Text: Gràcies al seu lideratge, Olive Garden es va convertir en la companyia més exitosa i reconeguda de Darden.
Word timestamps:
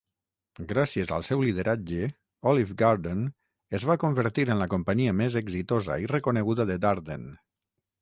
Gràcies 0.69 1.11
al 1.17 1.25
seu 1.27 1.43
lideratge, 1.47 2.07
Olive 2.53 2.79
Garden 2.81 3.23
es 3.81 3.87
va 3.93 3.99
convertir 4.07 4.49
en 4.57 4.63
la 4.65 4.71
companyia 4.75 5.17
més 5.23 5.41
exitosa 5.47 6.03
i 6.07 6.13
reconeguda 6.17 6.71
de 6.73 6.83
Darden. 6.91 7.33